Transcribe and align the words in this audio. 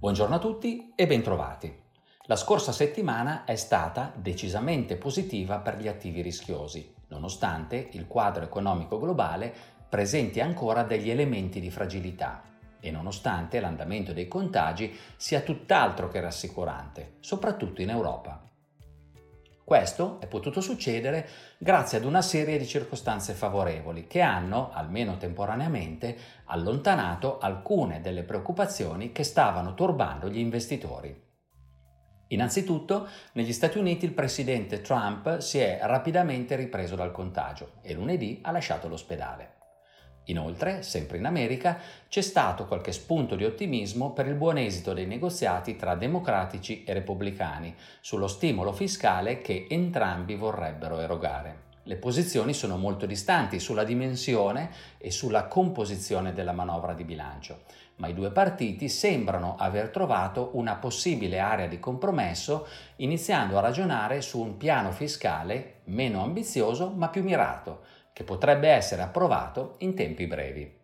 Buongiorno 0.00 0.36
a 0.36 0.38
tutti 0.38 0.94
e 0.96 1.06
bentrovati. 1.06 1.70
La 2.22 2.36
scorsa 2.36 2.72
settimana 2.72 3.44
è 3.44 3.54
stata 3.54 4.10
decisamente 4.16 4.96
positiva 4.96 5.58
per 5.58 5.76
gli 5.76 5.88
attivi 5.88 6.22
rischiosi, 6.22 6.94
nonostante 7.08 7.90
il 7.92 8.06
quadro 8.06 8.42
economico 8.42 8.98
globale 8.98 9.52
presenti 9.86 10.40
ancora 10.40 10.84
degli 10.84 11.10
elementi 11.10 11.60
di 11.60 11.68
fragilità 11.68 12.42
e 12.80 12.90
nonostante 12.90 13.60
l'andamento 13.60 14.14
dei 14.14 14.26
contagi 14.26 14.90
sia 15.16 15.42
tutt'altro 15.42 16.08
che 16.08 16.20
rassicurante, 16.20 17.16
soprattutto 17.20 17.82
in 17.82 17.90
Europa. 17.90 18.49
Questo 19.70 20.18
è 20.18 20.26
potuto 20.26 20.60
succedere 20.60 21.28
grazie 21.56 21.98
ad 21.98 22.04
una 22.04 22.22
serie 22.22 22.58
di 22.58 22.66
circostanze 22.66 23.34
favorevoli 23.34 24.08
che 24.08 24.20
hanno, 24.20 24.72
almeno 24.72 25.16
temporaneamente, 25.16 26.16
allontanato 26.46 27.38
alcune 27.38 28.00
delle 28.00 28.24
preoccupazioni 28.24 29.12
che 29.12 29.22
stavano 29.22 29.74
turbando 29.74 30.28
gli 30.28 30.40
investitori. 30.40 31.16
Innanzitutto, 32.30 33.06
negli 33.34 33.52
Stati 33.52 33.78
Uniti 33.78 34.06
il 34.06 34.12
presidente 34.12 34.80
Trump 34.80 35.38
si 35.38 35.60
è 35.60 35.78
rapidamente 35.82 36.56
ripreso 36.56 36.96
dal 36.96 37.12
contagio 37.12 37.74
e 37.80 37.94
lunedì 37.94 38.40
ha 38.42 38.50
lasciato 38.50 38.88
l'ospedale. 38.88 39.59
Inoltre, 40.24 40.82
sempre 40.82 41.18
in 41.18 41.26
America, 41.26 41.78
c'è 42.08 42.20
stato 42.20 42.66
qualche 42.66 42.92
spunto 42.92 43.34
di 43.34 43.44
ottimismo 43.44 44.12
per 44.12 44.26
il 44.26 44.34
buon 44.34 44.58
esito 44.58 44.92
dei 44.92 45.06
negoziati 45.06 45.76
tra 45.76 45.94
democratici 45.94 46.84
e 46.84 46.92
repubblicani 46.92 47.74
sullo 48.00 48.28
stimolo 48.28 48.72
fiscale 48.72 49.40
che 49.40 49.66
entrambi 49.68 50.36
vorrebbero 50.36 51.00
erogare. 51.00 51.68
Le 51.84 51.96
posizioni 51.96 52.52
sono 52.52 52.76
molto 52.76 53.06
distanti 53.06 53.58
sulla 53.58 53.84
dimensione 53.84 54.70
e 54.98 55.10
sulla 55.10 55.46
composizione 55.46 56.32
della 56.32 56.52
manovra 56.52 56.92
di 56.92 57.04
bilancio, 57.04 57.62
ma 57.96 58.06
i 58.06 58.14
due 58.14 58.30
partiti 58.30 58.88
sembrano 58.88 59.56
aver 59.58 59.88
trovato 59.88 60.50
una 60.52 60.76
possibile 60.76 61.38
area 61.38 61.66
di 61.66 61.80
compromesso 61.80 62.66
iniziando 62.96 63.56
a 63.56 63.62
ragionare 63.62 64.20
su 64.20 64.40
un 64.40 64.58
piano 64.58 64.92
fiscale 64.92 65.80
meno 65.84 66.22
ambizioso 66.22 66.92
ma 66.94 67.08
più 67.08 67.22
mirato, 67.22 67.80
che 68.12 68.24
potrebbe 68.24 68.68
essere 68.68 69.02
approvato 69.02 69.74
in 69.78 69.94
tempi 69.94 70.26
brevi. 70.26 70.78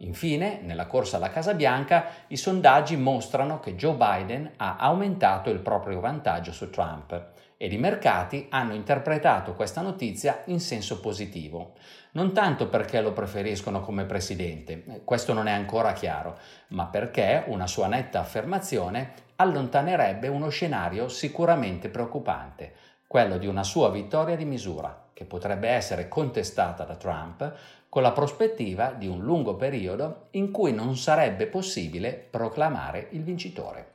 Infine, 0.00 0.60
nella 0.62 0.86
corsa 0.86 1.16
alla 1.16 1.30
Casa 1.30 1.54
Bianca, 1.54 2.06
i 2.26 2.36
sondaggi 2.36 2.96
mostrano 2.96 3.60
che 3.60 3.76
Joe 3.76 3.94
Biden 3.94 4.52
ha 4.56 4.76
aumentato 4.76 5.48
il 5.48 5.60
proprio 5.60 6.00
vantaggio 6.00 6.52
su 6.52 6.68
Trump 6.68 7.34
ed 7.56 7.72
i 7.72 7.78
mercati 7.78 8.48
hanno 8.50 8.74
interpretato 8.74 9.54
questa 9.54 9.80
notizia 9.80 10.42
in 10.46 10.60
senso 10.60 11.00
positivo. 11.00 11.72
Non 12.12 12.34
tanto 12.34 12.68
perché 12.68 13.00
lo 13.00 13.12
preferiscono 13.12 13.80
come 13.80 14.04
presidente, 14.04 15.02
questo 15.04 15.32
non 15.32 15.46
è 15.46 15.52
ancora 15.52 15.94
chiaro, 15.94 16.38
ma 16.68 16.86
perché 16.86 17.44
una 17.46 17.66
sua 17.66 17.86
netta 17.86 18.20
affermazione 18.20 19.12
allontanerebbe 19.36 20.28
uno 20.28 20.50
scenario 20.50 21.08
sicuramente 21.08 21.88
preoccupante, 21.88 22.74
quello 23.06 23.38
di 23.38 23.46
una 23.46 23.62
sua 23.62 23.90
vittoria 23.90 24.36
di 24.36 24.44
misura, 24.44 25.05
che 25.16 25.24
potrebbe 25.24 25.70
essere 25.70 26.08
contestata 26.08 26.84
da 26.84 26.94
Trump 26.94 27.54
con 27.88 28.02
la 28.02 28.12
prospettiva 28.12 28.90
di 28.90 29.06
un 29.06 29.22
lungo 29.22 29.56
periodo 29.56 30.26
in 30.32 30.50
cui 30.50 30.74
non 30.74 30.94
sarebbe 30.98 31.46
possibile 31.46 32.12
proclamare 32.12 33.06
il 33.12 33.22
vincitore. 33.22 33.94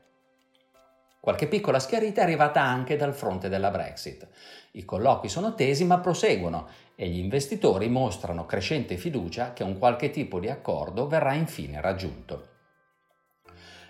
Qualche 1.19 1.47
piccola 1.47 1.77
schiarita 1.77 2.21
è 2.21 2.23
arrivata 2.23 2.63
anche 2.63 2.95
dal 2.95 3.13
fronte 3.13 3.49
della 3.49 3.69
Brexit. 3.69 4.27
I 4.71 4.83
colloqui 4.83 5.29
sono 5.29 5.53
tesi 5.53 5.85
ma 5.85 5.99
proseguono 5.99 6.69
e 6.95 7.07
gli 7.07 7.19
investitori 7.19 7.87
mostrano 7.87 8.47
crescente 8.47 8.97
fiducia 8.97 9.53
che 9.53 9.61
un 9.61 9.77
qualche 9.77 10.09
tipo 10.09 10.39
di 10.39 10.49
accordo 10.49 11.05
verrà 11.05 11.33
infine 11.33 11.81
raggiunto. 11.81 12.47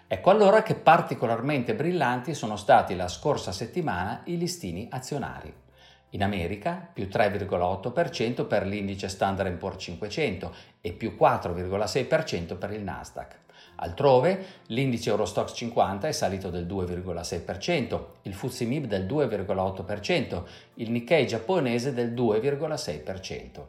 Ecco 0.06 0.30
allora 0.32 0.64
che 0.64 0.76
particolarmente 0.76 1.76
brillanti 1.76 2.34
sono 2.34 2.58
stati 2.58 2.94
la 2.94 3.08
scorsa 3.08 3.54
settimana 3.54 4.24
i 4.26 4.38
listini 4.38 4.90
azionari. 4.92 5.62
In 6.12 6.24
America 6.24 6.90
più 6.92 7.06
3,8% 7.06 8.46
per 8.46 8.66
l'indice 8.66 9.08
Standard 9.08 9.56
Poor's 9.56 9.82
500 9.84 10.54
e 10.82 10.92
più 10.94 11.16
4,6% 11.20 12.58
per 12.58 12.72
il 12.74 12.82
Nasdaq. 12.82 13.40
Altrove 13.76 14.46
l'indice 14.68 15.10
Eurostox 15.10 15.54
50 15.56 16.08
è 16.08 16.12
salito 16.12 16.50
del 16.50 16.66
2,6%, 16.66 18.04
il 18.24 18.34
FTSE 18.34 18.66
MIB 18.66 18.86
del 18.86 19.06
2,8%, 19.06 20.44
il 20.76 20.92
Nikkei 20.92 21.26
giapponese 21.26 21.94
del 21.94 22.14
2,6%. 22.14 23.64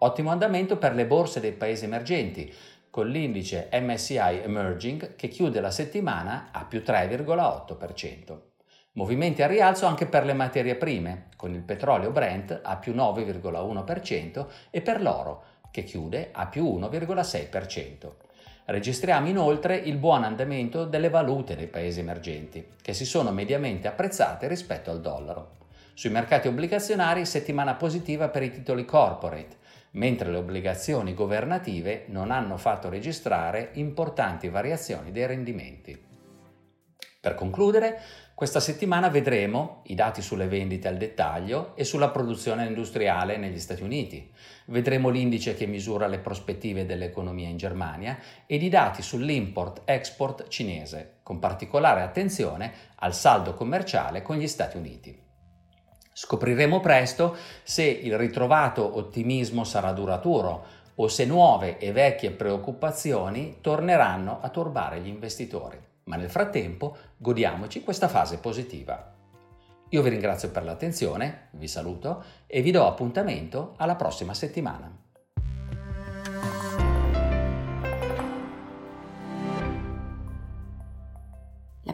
Ottimo 0.00 0.30
andamento 0.30 0.76
per 0.76 0.94
le 0.94 1.06
borse 1.06 1.40
dei 1.40 1.52
paesi 1.52 1.84
emergenti, 1.84 2.52
con 2.90 3.08
l'indice 3.08 3.68
MSCI 3.72 4.40
Emerging 4.44 5.16
che 5.16 5.28
chiude 5.28 5.60
la 5.60 5.70
settimana 5.70 6.48
a 6.52 6.64
più 6.64 6.82
3,8%. 6.84 8.55
Movimenti 8.96 9.42
a 9.42 9.46
rialzo 9.46 9.84
anche 9.84 10.06
per 10.06 10.24
le 10.24 10.32
materie 10.32 10.74
prime, 10.74 11.26
con 11.36 11.52
il 11.52 11.60
petrolio 11.60 12.10
Brent 12.10 12.60
a 12.62 12.76
più 12.76 12.94
9,1% 12.94 14.46
e 14.70 14.80
per 14.80 15.02
l'oro, 15.02 15.42
che 15.70 15.84
chiude 15.84 16.30
a 16.32 16.46
più 16.46 16.64
1,6%. 16.64 18.10
Registriamo 18.64 19.28
inoltre 19.28 19.76
il 19.76 19.98
buon 19.98 20.24
andamento 20.24 20.86
delle 20.86 21.10
valute 21.10 21.56
dei 21.56 21.66
paesi 21.66 22.00
emergenti, 22.00 22.66
che 22.80 22.94
si 22.94 23.04
sono 23.04 23.32
mediamente 23.32 23.86
apprezzate 23.86 24.48
rispetto 24.48 24.90
al 24.90 25.02
dollaro. 25.02 25.56
Sui 25.92 26.08
mercati 26.08 26.48
obbligazionari 26.48 27.26
settimana 27.26 27.74
positiva 27.74 28.28
per 28.28 28.44
i 28.44 28.50
titoli 28.50 28.86
corporate, 28.86 29.56
mentre 29.90 30.30
le 30.30 30.38
obbligazioni 30.38 31.12
governative 31.12 32.04
non 32.06 32.30
hanno 32.30 32.56
fatto 32.56 32.88
registrare 32.88 33.72
importanti 33.74 34.48
variazioni 34.48 35.12
dei 35.12 35.26
rendimenti. 35.26 36.14
Per 37.26 37.34
concludere, 37.34 38.00
questa 38.36 38.60
settimana 38.60 39.08
vedremo 39.08 39.80
i 39.86 39.96
dati 39.96 40.22
sulle 40.22 40.46
vendite 40.46 40.86
al 40.86 40.96
dettaglio 40.96 41.74
e 41.74 41.82
sulla 41.82 42.10
produzione 42.10 42.66
industriale 42.66 43.36
negli 43.36 43.58
Stati 43.58 43.82
Uniti. 43.82 44.32
Vedremo 44.66 45.08
l'indice 45.08 45.56
che 45.56 45.66
misura 45.66 46.06
le 46.06 46.20
prospettive 46.20 46.86
dell'economia 46.86 47.48
in 47.48 47.56
Germania 47.56 48.16
ed 48.46 48.62
i 48.62 48.68
dati 48.68 49.02
sull'import-export 49.02 50.46
cinese, 50.46 51.16
con 51.24 51.40
particolare 51.40 52.02
attenzione 52.02 52.72
al 52.94 53.12
saldo 53.12 53.54
commerciale 53.54 54.22
con 54.22 54.36
gli 54.36 54.46
Stati 54.46 54.76
Uniti. 54.76 55.20
Scopriremo 56.12 56.78
presto 56.78 57.36
se 57.64 57.82
il 57.82 58.16
ritrovato 58.16 58.98
ottimismo 58.98 59.64
sarà 59.64 59.90
duraturo 59.90 60.64
o 60.94 61.08
se 61.08 61.24
nuove 61.24 61.78
e 61.78 61.90
vecchie 61.90 62.30
preoccupazioni 62.30 63.58
torneranno 63.60 64.38
a 64.40 64.48
turbare 64.48 65.00
gli 65.00 65.08
investitori 65.08 65.85
ma 66.06 66.16
nel 66.16 66.30
frattempo 66.30 66.96
godiamoci 67.16 67.82
questa 67.82 68.08
fase 68.08 68.38
positiva. 68.38 69.14
Io 69.90 70.02
vi 70.02 70.08
ringrazio 70.08 70.50
per 70.50 70.64
l'attenzione, 70.64 71.48
vi 71.52 71.68
saluto 71.68 72.24
e 72.46 72.62
vi 72.62 72.70
do 72.70 72.86
appuntamento 72.86 73.74
alla 73.76 73.96
prossima 73.96 74.34
settimana. 74.34 75.05